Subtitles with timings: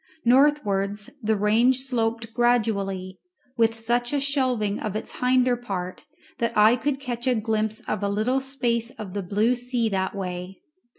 [0.25, 3.19] Northwards the range sloped gradually,
[3.55, 6.05] with such a shelving of its hinder part
[6.39, 10.15] that I could catch a glimpse of a little space of the blue sea that
[10.15, 10.57] way.